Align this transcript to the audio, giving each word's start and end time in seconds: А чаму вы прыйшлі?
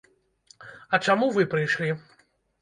А 0.97 1.01
чаму 1.09 1.29
вы 1.37 1.45
прыйшлі? 1.53 1.93